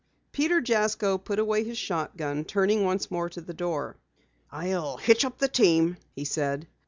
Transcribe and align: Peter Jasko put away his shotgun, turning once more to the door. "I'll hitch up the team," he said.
Peter 0.31 0.59
Jasko 0.59 1.19
put 1.19 1.37
away 1.37 1.63
his 1.63 1.77
shotgun, 1.77 2.43
turning 2.43 2.83
once 2.83 3.11
more 3.11 3.29
to 3.29 3.39
the 3.39 3.53
door. 3.53 3.97
"I'll 4.51 4.97
hitch 4.97 5.23
up 5.23 5.37
the 5.37 5.47
team," 5.47 5.97
he 6.15 6.25
said. 6.25 6.67